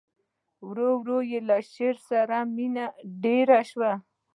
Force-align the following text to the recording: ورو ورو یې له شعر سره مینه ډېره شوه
ورو 0.67 0.89
ورو 0.99 1.17
یې 1.31 1.39
له 1.49 1.57
شعر 1.71 1.95
سره 2.09 2.37
مینه 2.55 2.85
ډېره 3.23 3.59
شوه 3.69 3.91